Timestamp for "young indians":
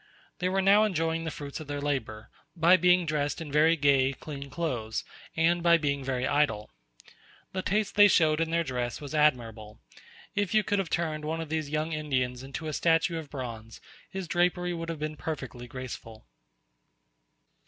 11.69-12.41